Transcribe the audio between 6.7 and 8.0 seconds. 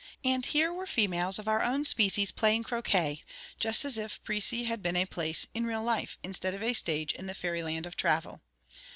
stage in the fairyland of